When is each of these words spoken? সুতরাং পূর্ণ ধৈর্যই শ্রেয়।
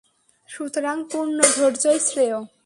সুতরাং 0.49 0.97
পূর্ণ 1.11 1.37
ধৈর্যই 1.55 1.99
শ্রেয়। 1.99 2.37